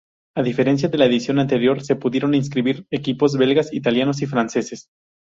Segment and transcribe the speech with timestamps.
[0.35, 4.87] A diferencia de la edición anterior, se pudieron inscribir equipos belgas, italianos y franceses.